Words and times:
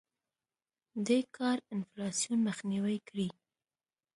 دې 1.07 1.19
کار 1.35 1.57
انفلاسیون 1.73 2.39
مخنیوی 2.47 2.97
کړی. 3.07 3.27